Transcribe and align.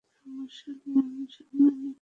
সমস্যা 0.09 0.71
নেই, 0.75 0.95
আমি 1.01 1.25
সামলে 1.35 1.71
নিব। 1.71 1.89